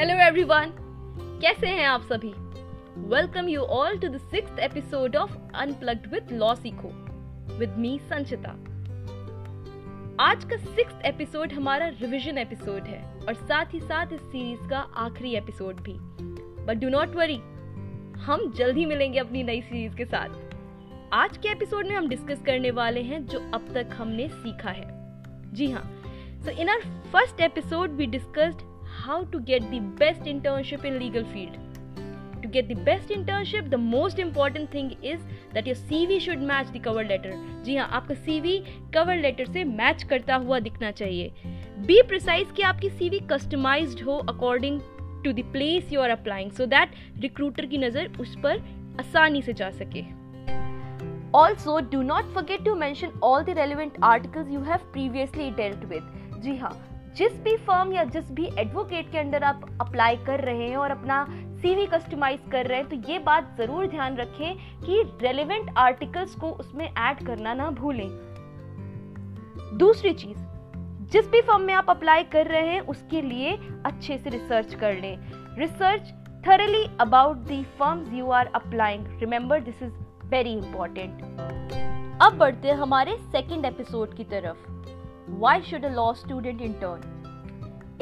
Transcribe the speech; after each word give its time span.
Hello 0.00 0.14
everyone 0.16 0.70
कैसे 1.40 1.66
हैं 1.66 1.86
आप 1.86 2.02
सभी? 2.02 2.32
Welcome 3.08 3.48
you 3.48 3.60
all 3.60 3.98
to 3.98 4.08
the 4.08 4.18
sixth 4.18 4.58
episode 4.58 5.16
of 5.16 5.32
unplugged 5.54 6.06
with 6.12 6.32
law 6.32 6.54
सीखो 6.54 6.88
विद 7.58 7.74
मी 7.78 7.98
संचिता 8.02 8.50
आज 10.24 10.44
का 10.44 10.56
सिक्स्थ 10.56 11.04
एपिसोड 11.04 11.52
हमारा 11.52 11.88
रिवीजन 11.88 12.38
एपिसोड 12.38 12.84
है 12.84 13.02
और 13.28 13.34
साथ 13.34 13.74
ही 13.74 13.80
साथ 13.80 14.12
इस 14.12 14.20
सीरीज़ 14.20 14.68
का 14.70 14.78
आखिरी 14.78 15.34
एपिसोड 15.34 15.80
भी। 15.80 15.94
बट 16.64 16.76
डू 16.76 16.88
नॉट 16.88 17.14
वरी 17.16 17.36
हम 18.20 18.50
जल्द 18.56 18.76
ही 18.76 18.86
मिलेंगे 18.86 19.18
अपनी 19.18 19.42
नई 19.42 19.60
सीरीज़ 19.60 19.96
के 19.96 20.04
साथ। 20.04 21.12
आज 21.12 21.36
के 21.36 21.48
एपिसोड 21.48 21.86
में 21.86 21.96
हम 21.96 22.08
डिस्कस 22.08 22.42
करने 22.46 22.70
वाले 22.70 23.02
हैं 23.02 23.24
जो 23.26 23.50
अब 23.54 23.68
तक 23.74 23.96
हमने 23.98 24.28
सीखा 24.28 24.70
है। 24.70 24.88
जी 25.52 25.70
हाँ 25.70 25.84
so 26.44 26.50
in 26.50 26.68
our 26.68 26.80
first 27.12 27.40
episode 27.40 27.90
we 27.90 28.06
discussed 28.06 28.69
how 28.98 29.24
to 29.24 29.40
get 29.40 29.70
the 29.70 29.80
best 30.02 30.22
internship 30.22 30.84
in 30.84 30.98
legal 30.98 31.24
field 31.32 31.56
to 32.42 32.48
get 32.48 32.68
the 32.68 32.74
best 32.88 33.08
internship 33.08 33.70
the 33.70 33.78
most 33.78 34.18
important 34.18 34.70
thing 34.70 34.96
is 35.02 35.20
that 35.54 35.66
your 35.66 35.76
cv 35.76 36.20
should 36.20 36.42
match 36.52 36.70
the 36.76 36.82
cover 36.86 37.04
letter 37.04 37.32
जी 37.64 37.76
हाँ 37.76 37.88
आपका 38.00 38.14
cv 38.26 38.54
cover 38.96 39.16
letter 39.22 39.48
से 39.52 39.64
match 39.80 40.02
करता 40.12 40.36
हुआ 40.46 40.60
दिखना 40.68 40.90
चाहिए 41.00 41.32
be 41.90 42.00
precise 42.12 42.54
कि 42.56 42.62
आपकी 42.72 42.90
cv 43.00 43.20
customized 43.32 44.02
हो 44.06 44.22
according 44.34 44.80
to 45.24 45.34
the 45.40 45.48
place 45.56 45.92
you 45.96 46.06
are 46.06 46.12
applying 46.16 46.54
so 46.60 46.70
that 46.76 46.96
recruiter 47.26 47.68
की 47.70 47.78
नज़र 47.78 48.16
उस 48.20 48.34
पर 48.44 48.64
आसानी 49.00 49.42
से 49.42 49.52
जा 49.52 49.70
सके 49.70 50.04
Also, 51.32 51.80
do 51.80 52.02
not 52.02 52.24
forget 52.34 52.64
to 52.64 52.74
mention 52.74 53.12
all 53.22 53.44
the 53.44 53.54
relevant 53.54 53.98
articles 54.02 54.48
you 54.50 54.62
have 54.62 54.80
previously 54.92 55.52
dealt 55.52 55.84
with. 55.88 56.02
जी 56.42 56.56
हाँ 56.56 56.72
जिस 57.16 57.32
भी 57.42 57.56
फर्म 57.56 57.92
या 57.92 58.04
जिस 58.04 58.30
भी 58.32 58.44
एडवोकेट 58.58 59.10
के 59.12 59.18
अंडर 59.18 59.42
आप 59.42 59.60
अप्लाई 59.80 60.16
कर 60.16 60.40
रहे 60.40 60.68
हैं 60.68 60.76
और 60.76 60.90
अपना 60.90 61.24
सीवी 61.62 61.86
कस्टमाइज 61.86 62.40
कर 62.52 62.66
रहे 62.66 62.78
हैं 62.78 62.88
तो 62.88 63.10
ये 63.12 63.18
बात 63.18 63.56
ज़रूर 63.58 63.86
ध्यान 63.86 64.16
रखें 64.16 64.56
कि 64.80 65.02
रेलिवेंट 65.22 65.70
आर्टिकल्स 65.76 66.34
को 66.34 66.50
उसमें 66.50 66.84
ऐड 66.86 67.26
करना 67.26 67.54
ना 67.54 67.70
भूलें। 67.70 68.08
दूसरी 69.78 70.12
चीज़, 70.12 70.38
जिस 71.12 71.30
भी 71.30 71.40
फर्म 71.40 71.62
में 71.62 71.74
आप 71.74 71.90
अप्लाई 71.90 72.24
कर 72.24 72.46
रहे 72.46 72.68
हैं, 72.68 72.80
उसके 72.80 73.22
लिए 73.22 73.58
अच्छे 73.86 74.18
से 74.18 74.30
रिसर्च 74.30 74.74
कर 74.74 74.94
लें। 74.94 75.16
Research 75.58 76.12
thoroughly 76.46 76.84
about 77.00 77.36
the 77.36 77.64
firms 77.78 78.12
you 78.12 78.30
are 78.30 78.46
applying 78.54 79.06
remember 79.20 79.60
this 79.60 79.82
is 79.82 79.92
very 80.26 80.52
important 80.52 81.22
अब 82.22 82.36
बढ़ते 82.38 82.68
हैं 82.68 82.74
हमारे 82.74 83.16
सेकेंड 83.16 83.64
एपिसोड 83.64 84.16
की 84.16 84.24
तरफ़। 84.24 84.79
Why 85.38 85.62
should 85.70 85.84
a 85.84 85.88
law 85.94 86.12
student 86.12 86.60
intern 86.62 87.18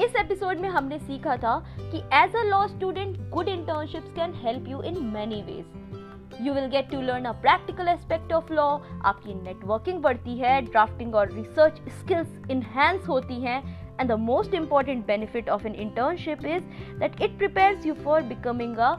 इस 0.05 0.17
एपिसोड 0.17 0.59
में 0.61 0.69
हमने 0.69 0.99
सीखा 0.99 1.37
था 1.37 1.59
कि 1.79 2.03
as 2.15 2.37
a 2.37 2.43
law 2.45 2.67
student 2.67 3.19
good 3.31 3.49
internships 3.49 4.13
can 4.17 4.35
help 4.45 4.69
you 4.69 4.83
in 4.83 5.03
many 5.15 5.43
ways 5.43 6.47
you 6.47 6.55
will 6.55 6.67
get 6.71 6.91
to 6.91 7.01
learn 7.01 7.25
a 7.25 7.33
practical 7.43 7.89
aspect 7.89 8.33
of 8.33 8.53
law 8.53 8.69
आपकी 9.11 9.35
networking 9.35 10.03
बढ़ती 10.03 10.39
है 10.39 10.61
ड्राफ्टिंग 10.63 11.15
और 11.15 11.33
रिसर्च 11.33 11.81
स्किल्स 12.01 12.51
इनहेंस 12.51 13.09
होती 13.09 13.41
हैं 13.43 13.63
and 13.99 14.11
the 14.11 14.17
most 14.17 14.53
important 14.55 15.07
benefit 15.07 15.49
of 15.49 15.65
an 15.65 15.75
internship 15.75 16.45
is 16.45 16.63
that 17.01 17.21
it 17.21 17.37
prepares 17.39 17.85
you 17.85 17.95
for 17.97 18.23
becoming 18.23 18.79
a 18.79 18.91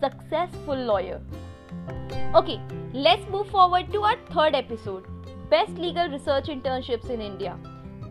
successful 0.00 0.76
lawyer. 0.76 1.20
Okay, 2.34 2.60
let's 2.94 3.28
move 3.30 3.48
forward 3.48 3.92
to 3.92 4.02
our 4.02 4.16
third 4.32 4.54
episode 4.54 5.04
Best 5.50 5.72
Legal 5.78 6.08
Research 6.08 6.46
Internships 6.46 7.10
in 7.10 7.20
India. 7.20 7.56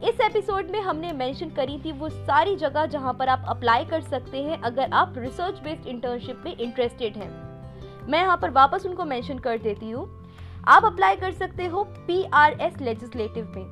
इस 0.03 0.19
episode 0.21 0.69
में 0.71 0.79
हमने 0.81 1.11
mention 1.13 1.49
करी 1.49 1.77
थी 1.85 1.91
वो 1.91 2.09
सारी 2.09 2.55
जगह 2.55 2.85
जहाँ 2.85 3.13
पर 3.13 3.29
आप 3.29 3.45
अप्लाई 3.49 3.85
कर 3.85 4.01
सकते 4.01 4.41
हैं 4.43 4.59
अगर 4.61 4.91
आप 4.93 5.13
रिसर्च 5.17 5.59
बेस्ड 5.63 5.87
इंटर्नशिप 5.87 6.41
में 6.45 6.55
इंटरेस्टेड 6.55 7.17
हैं। 7.17 7.29
मैं 8.09 8.19
यहाँ 8.19 8.37
पर 8.37 8.49
वापस 8.49 8.85
उनको 8.85 9.05
मेंशन 9.05 9.39
कर 9.39 9.57
देती 9.57 9.89
हूँ। 9.89 10.05
आप 10.67 10.85
अप्लाई 10.85 11.15
कर 11.15 11.31
सकते 11.31 11.65
हो 11.65 11.83
पी 12.07 12.23
आर 12.33 12.59
एस 12.61 12.77
लेजिस्लेटिव 12.81 13.53
में 13.55 13.65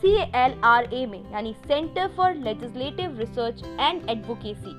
सी 0.00 0.14
एल 0.36 0.54
आर 0.64 0.84
ए 0.84 1.04
में, 1.06 1.32
यानी 1.32 1.54
centre 1.66 2.08
for 2.16 2.34
legislative 2.36 3.18
research 3.18 3.62
and 3.64 4.08
advocacy 4.10 4.74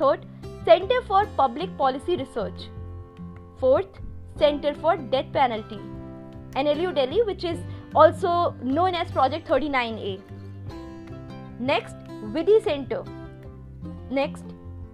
third 0.00 0.24
centre 0.64 1.00
for 1.00 1.34
public 1.38 1.76
policy 1.78 2.16
research 2.16 2.68
fourth 3.60 4.00
centre 4.38 4.74
for 4.74 4.96
death 4.96 5.32
penalty 5.34 5.80
NLU 6.60 6.90
Delhi 6.92 7.22
which 7.22 7.44
is 7.44 7.60
also 7.95 8.55
known 8.61 8.95
as 8.95 9.11
Project 9.11 9.47
39A. 9.47 10.21
Next, 11.59 11.95
Vidhi 12.35 12.63
Center. 12.63 13.03
Next, 14.09 14.45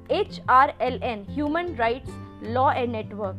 HRLN, 0.09 1.29
Human 1.29 1.75
Rights 1.75 2.11
Law 2.41 2.69
and 2.69 2.91
Network. 2.91 3.35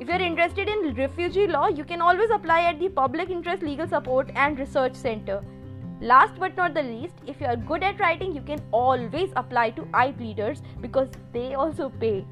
If 0.00 0.08
you're 0.08 0.20
interested 0.20 0.68
in 0.68 0.94
refugee 0.94 1.46
law, 1.46 1.68
you 1.68 1.84
can 1.84 2.00
always 2.00 2.30
apply 2.30 2.62
at 2.62 2.78
the 2.78 2.88
Public 2.88 3.30
Interest 3.30 3.62
Legal 3.62 3.86
Support 3.86 4.30
and 4.34 4.58
Research 4.58 4.94
Center. 4.94 5.42
Last 6.00 6.38
but 6.38 6.56
not 6.56 6.72
the 6.72 6.82
least, 6.82 7.14
if 7.26 7.40
you 7.40 7.46
are 7.46 7.56
good 7.56 7.82
at 7.82 8.00
writing, 8.00 8.34
you 8.34 8.40
can 8.40 8.62
always 8.72 9.30
apply 9.36 9.70
to 9.72 9.82
iPleaders 9.92 10.62
because 10.80 11.08
they 11.34 11.52
also 11.54 11.90
pay. 12.00 12.24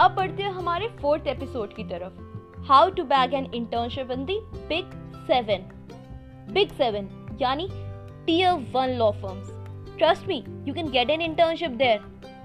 अब 0.00 0.14
बढ़ते 0.16 0.42
हैं 0.42 0.50
हमारे 0.52 0.88
fourth 1.00 1.26
episode 1.26 1.72
की 1.74 1.84
तरफ 1.84 2.31
how 2.67 2.89
to 2.89 3.03
bag 3.03 3.33
an 3.33 3.45
internship 3.53 4.11
in 4.11 4.25
the 4.25 4.39
big 4.69 4.91
seven 5.27 5.63
big 6.53 6.71
seven 6.71 7.09
यानी 7.41 7.67
tier 8.25 8.53
one 8.73 8.89
law 8.89 9.11
firms 9.11 9.97
trust 9.97 10.27
me 10.27 10.43
you 10.67 10.73
can 10.73 10.91
get 10.91 11.09
an 11.09 11.21
internship 11.21 11.71
there 11.71 11.99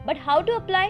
but 0.07 0.19
how 0.21 0.41
to 0.41 0.53
apply 0.53 0.89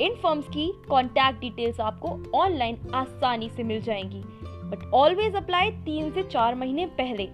in 0.00 0.14
firms 0.14 0.46
की 0.48 0.72
contact 0.88 1.40
details 1.40 1.80
आपको 1.80 2.08
online 2.34 2.78
आसानी 2.94 3.48
से 3.48 3.62
मिल 3.62 3.80
जाएँगी। 3.82 4.22
But 4.70 4.90
always 4.94 5.34
apply 5.36 5.70
तीन 5.70 6.10
से 6.10 6.22
चार 6.22 6.54
महीने 6.54 6.86
पहले। 6.86 7.26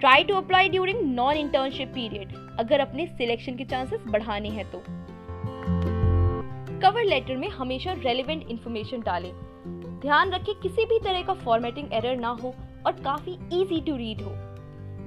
Try 0.00 0.24
to 0.24 0.34
apply 0.34 0.68
during 0.68 1.00
non 1.14 1.36
internship 1.36 1.88
period 1.88 2.32
अगर 2.60 2.80
अपने 2.80 3.06
सिलेक्शन 3.06 3.56
के 3.56 3.64
चांसेस 3.64 4.00
बढ़ाने 4.08 4.48
हैं 4.48 4.70
तो। 4.70 4.82
कवर 6.80 7.04
लेटर 7.04 7.36
में 7.36 7.48
हमेशा 7.48 7.92
रेलिवेंट 7.92 8.48
इंफॉर्मेशन 8.48 9.00
डालें। 9.00 9.32
ध्यान 10.06 10.30
रखें 10.30 10.54
किसी 10.54 10.84
भी 10.84 10.98
तरह 11.04 11.22
का 11.22 11.34
फॉर्मेटिंग 11.34 11.92
एरर 11.92 12.16
ना 12.16 12.28
हो 12.42 12.54
और 12.86 12.92
काफ़ी 13.04 13.32
इजी 13.52 13.80
टू 13.86 13.94
रीड 13.96 14.20
हो। 14.22 14.30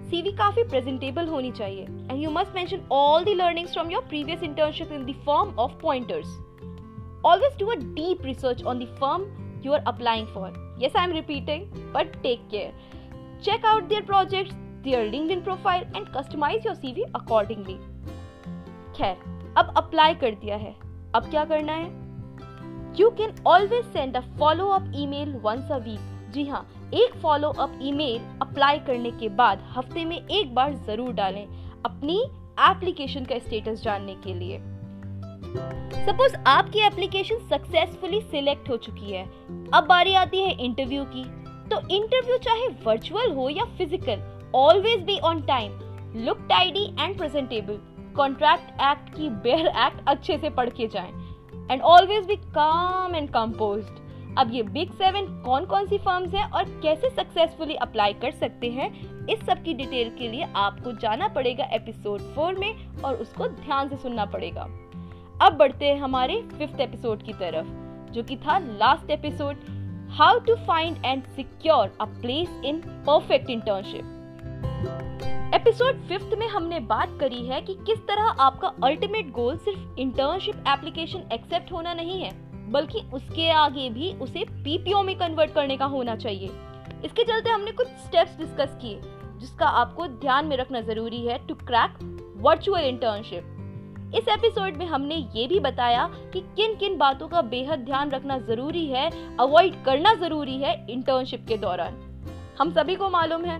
सीवी 0.09 0.31
काफ़ी 0.37 0.63
प्रेजेंटेबल 0.63 1.27
होनी 1.27 1.51
चाहिए 1.51 1.83
and 1.83 2.21
you 2.23 2.29
must 2.29 2.55
mention 2.55 2.81
all 2.91 3.23
the 3.23 3.35
learnings 3.35 3.73
from 3.73 3.91
your 3.91 4.01
previous 4.09 4.43
internship 4.43 4.91
in 4.91 5.05
the 5.05 5.15
form 5.25 5.53
of 5.59 5.77
pointers 5.81 6.27
always 7.25 7.57
do 7.59 7.67
a 7.67 7.75
deep 7.75 8.25
research 8.25 8.63
on 8.63 8.79
the 8.79 8.87
firm 8.99 9.23
you 9.65 9.73
are 9.73 9.83
applying 9.87 10.27
for 10.27 10.79
yes 10.83 10.95
I 10.95 11.05
am 11.05 11.11
repeating 11.11 11.65
but 11.93 12.21
take 12.23 12.47
care 12.51 13.39
check 13.43 13.65
out 13.65 13.87
their 13.89 14.01
projects 14.01 14.53
their 14.83 15.09
LinkedIn 15.11 15.41
profile 15.41 15.83
and 15.95 16.07
customise 16.17 16.65
your 16.65 16.75
CV 16.75 17.03
accordingly 17.15 17.77
खैर, 18.97 19.17
अब 19.57 19.73
apply 19.77 20.13
कर 20.15 20.35
दिया 20.35 20.55
है। 20.57 20.75
अब 21.15 21.29
क्या 21.29 21.45
करना 21.45 21.73
है? 21.73 22.08
You 22.99 23.09
can 23.09 23.33
always 23.47 23.85
send 23.85 24.15
a 24.17 24.19
follow 24.39 24.67
up 24.69 24.91
email 24.97 25.29
once 25.43 25.71
a 25.71 25.77
week 25.83 26.31
जी 26.33 26.43
हाँ 26.45 26.65
एक 26.93 27.13
फॉलो 27.21 27.49
अप 27.59 27.77
ईमेल 27.81 28.21
अप्लाई 28.41 28.79
करने 28.87 29.11
के 29.11 29.29
बाद 29.35 29.61
हफ़्ते 29.75 30.03
में 30.05 30.15
एक 30.17 30.53
बार 30.55 30.73
ज़रूर 30.87 31.13
डालें 31.13 31.45
अपनी 31.85 32.17
एप्लीकेशन 32.61 33.25
का 33.25 33.37
स्टेटस 33.39 33.83
जानने 33.83 34.15
के 34.25 34.33
लिए। 34.33 34.57
सपोज़ 36.05 36.35
आपकी 36.47 36.79
एप्लीकेशन 36.87 37.39
सक्सेसफुली 37.49 38.19
सिलेक्ट 38.21 38.69
हो 38.69 38.77
चुकी 38.77 39.11
है। 39.11 39.23
अब 39.73 39.85
बारी 39.89 40.15
आती 40.15 40.41
है 40.41 40.51
इंटरव्यू 40.65 41.05
की। 41.13 41.23
तो 41.69 41.79
इंटरव्यू 41.95 42.37
चाहे 42.39 42.67
वर्चुअल 42.85 43.31
हो 43.31 43.49
या 43.49 43.65
physical 43.77 44.23
always 44.55 45.03
be 45.05 45.17
on 45.21 45.41
time 45.47 45.79
look 46.25 46.45
tidy 46.49 46.85
and 46.99 47.17
presentable 47.17 47.79
contract 48.15 48.81
act 48.81 49.15
की 49.17 49.29
बेयर 49.43 49.67
एक्ट 49.67 50.07
अच्छे 50.07 50.37
से 50.37 50.49
पढ़ 50.51 50.69
के 50.71 50.87
जाएँ। 50.87 51.18
And 51.71 51.81
always 51.81 52.25
be 52.25 52.35
calm 52.35 53.15
and 53.15 53.29
composed 53.29 54.07
अब 54.37 54.53
ये 54.53 54.63
बिग 54.63 54.91
सेवन 54.91 55.25
कौन 55.45 55.65
कौन 55.65 55.87
सी 55.87 55.97
फर्म्स 55.97 56.33
हैं 56.33 56.51
और 56.51 56.63
कैसे 56.63 57.09
सक्सेसफुली 57.09 57.75
अप्लाई 57.75 58.13
कर 58.13 58.31
सकते 58.31 58.69
हैं, 58.69 58.89
इस 59.27 59.45
सब 59.45 59.63
की 59.63 59.73
डिटेल 59.73 60.09
के 60.09 60.27
लिए 60.27 60.47
आपको 60.55 60.91
जाना 60.91 61.27
पड़ेगा 61.27 61.65
एपिसोड 61.65 62.21
फोर 62.21 62.55
में 62.55 63.01
और 63.01 63.15
उसको 63.15 63.47
ध्यान 63.47 63.89
से 63.89 63.95
सुनना 63.95 64.25
पड़ेगा। 64.25 64.61
अब 65.41 65.57
बढ़ते 65.59 65.85
हैं 65.85 65.99
हमारे 65.99 66.41
फिफ्थ 66.57 66.79
एपिसोड 66.79 67.23
की 67.23 67.33
तरफ़, 67.33 67.67
जो 68.11 68.23
कि 68.23 68.37
था 68.37 68.57
last 68.57 69.09
episode 69.09 69.57
how 70.09 70.39
to 70.39 70.55
find 70.55 71.05
and 71.05 71.23
secure 71.23 71.97
a 72.01 72.05
place 72.05 72.61
in 72.65 72.81
perfect 73.07 73.49
internship 73.49 74.18
episode 75.59 75.95
fifth 76.07 76.33
में 76.39 76.47
हमने 76.47 76.79
बात 76.79 77.17
करी 77.19 77.41
है 77.45 77.59
कि 77.61 77.73
किस 77.87 77.97
तरह 78.07 78.23
आपका 78.41 78.67
अल्टीमेट 78.83 79.31
गोल 79.31 79.57
सिर्फ़ 79.57 79.99
इंटर्नशिप 79.99 80.63
एप्लीकेशन 80.67 81.23
एक्सेप्ट 81.33 81.71
होना 81.71 81.93
नहीं 81.93 82.19
है, 82.21 82.29
बल्कि 82.71 82.99
उसके 83.13 83.49
आगे 83.53 83.89
भी 83.89 84.11
उसे 84.21 84.43
पीपीओ 84.63 85.01
में 85.03 85.15
कन्वर्ट 85.19 85.51
करने 85.53 85.77
का 85.77 85.85
होना 85.85 86.15
चाहिए। 86.15 86.49
इसके 87.05 87.23
चलते 87.23 87.49
हमने 87.49 87.71
कुछ 87.71 87.87
स्टेप्स 87.87 88.37
डिस्कस 88.37 88.77
किए, 88.81 88.99
जिसका 89.39 89.65
आपको 89.65 90.07
ध्यान 90.07 90.45
में 90.45 90.55
रखना 90.57 90.81
ज़रूरी 90.81 91.19
है 91.25 91.37
टू 91.47 91.55
क्रैक 91.55 91.97
वर्चुअल 92.37 92.83
इंटर्नशिप 92.83 94.13
इस 94.15 94.27
एपिसोड 94.29 94.77
में 94.77 94.85
हमने 94.85 95.15
ये 95.35 95.47
भी 95.47 95.59
बताया 95.59 96.09
कि 96.33 96.41
किन 96.55 96.75
किन 96.75 96.97
बातों 96.97 97.27
का 97.27 97.41
बेहद 97.47 97.79
ध्यान 97.79 98.11
रखना 98.11 98.37
ज़रूरी 98.43 98.85
है 98.85 99.09
अवॉइड 99.39 99.83
करना 99.85 100.13
ज़रूरी 100.21 100.57
है 100.57 100.73
इंटर्नशिप 100.89 101.45
के 101.47 101.57
दौरान। 101.57 101.99
हम 102.59 102.71
सभी 102.71 102.95
को 102.95 103.09
मालूम 103.09 103.45
है 103.45 103.57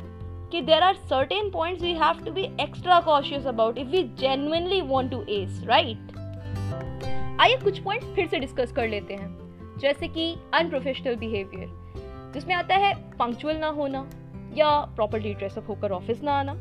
कि 0.52 0.62
there 0.62 0.84
are 0.84 0.96
certain 1.10 1.50
points 1.52 1.82
we 1.84 1.94
have 1.96 2.24
to 2.26 2.32
be 2.32 2.44
extra 2.62 3.00
cautious 3.02 3.46
about 3.48 3.78
if 3.78 3.88
we 3.88 4.04
genuinely 4.20 4.82
want 4.84 5.12
to 5.12 5.22
ace 5.30 5.62
right 5.66 6.18
आइए 7.42 7.58
कुछ 7.64 7.80
पॉइंट्स 7.80 8.08
फिर 8.16 8.28
से 8.28 8.40
डिस्कस 8.40 8.72
कर 8.72 8.88
लेते 8.88 9.14
हैं। 9.14 9.78
जैसे 9.82 10.08
कि 10.08 10.34
अनप्रोफेशनल 10.54 11.16
बिहेवियर 11.16 12.32
जिसमें 12.34 12.54
आता 12.56 12.76
है 12.78 12.94
पंक्चुअल 13.20 13.58
ना 13.58 13.68
होना 13.78 14.06
या 14.56 14.70
प्रॉपरली 14.96 15.34
ड्रेसअप 15.34 15.70
होकर 15.70 15.92
ऑफ़िस 15.92 16.24
ना 16.24 16.40
आना 16.40 16.54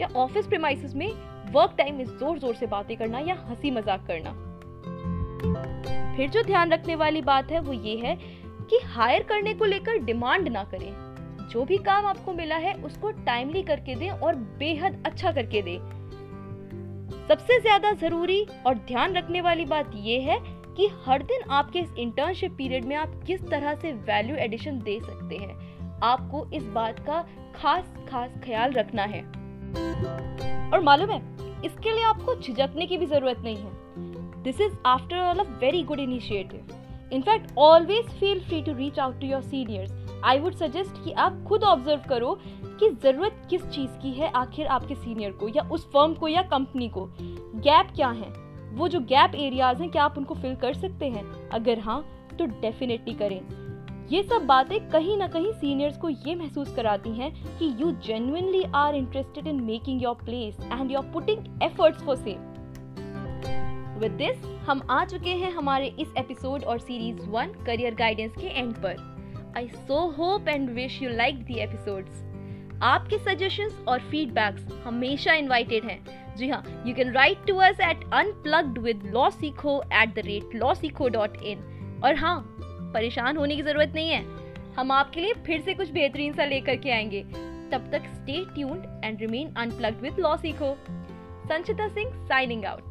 या 0.00 0.08
ऑफ़िस 0.16 0.46
प्रेमाइसिस 0.46 0.94
में 0.94 1.08
वर्क 1.52 1.74
टाइम 1.78 1.94
में 1.94 2.04
ज़ोर 2.06 2.38
ज़ोर 2.38 2.54
से 2.54 2.66
बातें 2.66 2.96
करना 2.96 3.18
या 3.18 3.34
हँसी 3.48 3.70
मज़ाक 3.70 4.06
करना। 4.06 4.32
फिर 6.16 6.30
जो 6.30 6.42
ध्यान 6.42 6.72
रखने 6.72 6.96
वाली 6.96 7.22
बात 7.22 7.50
है 7.52 7.60
वो 7.60 7.72
ये 7.72 7.96
है 7.96 8.14
कि 8.70 8.78
हायर 8.86 9.22
करने 9.22 9.54
को 9.54 9.64
लेकर 9.64 9.98
डिमांड 10.04 10.48
ना 10.48 10.64
करें। 10.64 10.92
जो 11.50 11.64
भी 11.64 11.76
काम 11.78 12.06
आपको 12.06 12.32
मिला 12.32 12.56
है 12.56 12.74
उसको 12.82 13.10
टाइमली 13.24 13.62
करके 13.62 13.94
दें 13.94 14.10
और 14.10 14.34
बेहद 14.58 15.02
अच्छा 15.06 15.32
करके 15.32 15.62
दें। 15.62 15.78
सबसे 17.28 17.58
ज़्यादा 17.60 17.92
ज़रूरी 17.92 18.44
और 18.66 18.78
ध्यान 18.86 19.16
रखने 19.16 19.40
वाली 19.40 19.64
बात 19.64 19.90
यह 19.94 20.30
है 20.30 20.38
कि 20.76 20.88
हर 21.06 21.22
दिन 21.22 21.50
आपके 21.50 21.78
इस 21.78 21.92
इंटर्नशिप 21.98 22.52
पीरियड 22.52 22.84
में 22.84 22.96
आप 22.96 23.20
किस 23.26 23.40
तरह 23.50 23.74
से 23.74 23.92
वैल्यू 23.92 24.36
एडिशन 24.36 24.78
दे 24.78 24.98
सकते 25.00 25.36
हैं। 25.36 25.54
आपको 26.02 26.46
इस 26.54 26.64
बात 26.70 26.98
का 27.06 27.20
खास 27.56 27.92
खास 28.08 28.40
ख्याल 28.44 28.72
रखना 28.72 29.02
है। 29.04 29.22
और 30.70 30.80
मालूम 30.82 31.10
है, 31.10 31.20
इसके 31.64 31.90
लिए 31.90 32.04
आपको 32.04 32.34
झिझकने 32.36 32.86
की 32.86 32.98
भी 32.98 33.06
ज़रूरत 33.06 33.38
नहीं 33.38 33.56
है। 33.56 34.42
This 34.42 34.60
is 34.60 34.74
after 34.86 35.16
all 35.18 35.38
a 35.38 35.42
very 35.60 35.82
good 35.82 36.00
initiative 36.00 36.79
in fact 37.12 37.56
always 37.58 38.08
feel 38.20 38.40
free 38.40 38.62
to 38.62 38.72
reach 38.72 38.98
out 38.98 39.20
to 39.20 39.26
your 39.26 39.42
seniors 39.42 39.92
I 40.24 40.38
would 40.38 40.54
suggest 40.54 41.04
कि 41.04 41.12
आप 41.12 41.42
खुद 41.48 41.64
ऑब्ज़र्व 41.64 42.08
करो 42.08 42.38
कि 42.80 42.90
ज़रूरत 43.02 43.42
किस 43.50 43.62
चीज़ 43.66 43.98
की 44.02 44.10
है 44.10 44.30
आखिर 44.30 44.66
आपके 44.66 44.94
सीनियर 44.94 45.32
को 45.32 45.48
या 45.48 45.62
उस 45.72 45.86
फर्म 45.86 46.14
को 46.14 46.28
या 46.28 46.42
कंपनी 46.42 46.88
को। 46.88 47.08
गैप 47.20 47.92
क्या 47.96 48.08
है? 48.08 48.28
वो 48.72 48.88
जो 48.88 49.00
गैप 49.00 49.34
एरियाज़ 49.34 49.80
हैं, 49.82 49.90
क्या 49.90 50.04
आप 50.04 50.18
उनको 50.18 50.34
फिल 50.34 50.54
कर 50.56 50.74
सकते 50.74 51.06
हैं? 51.06 51.24
अगर 51.50 51.78
हाँ 51.78 52.04
तो 52.38 52.46
डेफिनेटली 52.46 53.14
करें। 53.14 53.40
ये 54.12 54.22
सब 54.22 54.46
बातें 54.46 54.78
कहीं 54.90 55.16
ना 55.16 55.26
कहीं 55.28 55.52
सीनियर्स 55.52 55.96
को 55.98 56.08
ये 56.08 56.34
महसूस 56.34 56.74
कराती 56.74 57.10
हैं 57.10 57.32
कि 57.58 57.74
you 57.80 57.90
genuinely 58.06 58.62
are 58.74 58.94
interested 58.94 59.46
in 59.46 59.60
making 59.64 60.02
your 60.02 60.14
place 60.14 60.56
and 60.72 60.90
you 60.90 60.98
are 60.98 61.10
putting 61.12 61.62
efforts 61.62 62.02
for 62.02 62.16
same 62.16 62.38
with 64.00 64.12
this 64.12 64.44
हम 64.70 64.82
आ 64.90 65.04
चुके 65.04 65.30
हैं 65.30 65.50
हमारे 65.52 65.86
इस 66.00 66.08
एपिसोड 66.18 66.64
और 66.64 66.78
सीरीज़ 66.78 67.20
वन 67.20 67.52
करियर 67.66 67.94
गाइडेंस 67.94 68.32
के 68.32 68.46
एंड 68.48 68.74
पर। 68.74 69.52
I 69.56 69.68
so 69.68 69.98
hope 70.08 70.48
and 70.48 70.68
wish 70.70 71.00
you 71.02 71.08
like 71.10 71.42
the 71.44 71.54
episodes 71.54 72.20
आपके 72.82 73.18
सजेशंस 73.18 73.80
और 73.88 74.00
फीडबैक्स 74.00 74.66
हमेशा 74.84 75.32
इनवाइटेड 75.34 75.84
हैं। 75.84 76.36
जी 76.36 76.48
हाँ 76.48 76.62
you 76.86 76.94
can 76.94 77.10
write 77.12 77.38
to 77.46 77.56
us 77.58 77.80
at 77.80 78.04
unplugged 78.12 78.78
with 78.78 79.02
law 79.14 79.28
Sikho 79.30 79.80
at 79.92 80.14
the 80.14 80.24
rate 80.26 80.54
law 80.54 80.74
Sikho 80.74 81.08
dot 81.08 81.36
in 81.42 82.00
और 82.04 82.14
हाँ 82.14 82.36
परेशान 82.58 83.36
होने 83.36 83.56
की 83.56 83.62
ज़रूरत 83.62 83.92
नहीं 83.94 84.10
है। 84.10 84.22
हम 84.74 84.92
आपके 84.92 85.20
लिए 85.20 85.32
फिर 85.46 85.60
से 85.60 85.74
कुछ 85.74 85.90
बेहतरीन 85.90 86.32
सा 86.32 86.44
लेकर 86.44 86.76
के 86.76 86.90
आएँगे। 86.90 87.22
तब 87.72 87.90
तक 87.92 88.06
stay 88.14 88.44
tuned 88.54 89.04
and 89.04 89.20
remain 89.20 89.52
unplugged 89.56 90.02
with 90.02 90.20
law 90.20 90.36
Sikho 90.36 90.74
Sanchita 91.48 91.88
Singh 91.88 92.14
signing 92.26 92.64
out 92.64 92.89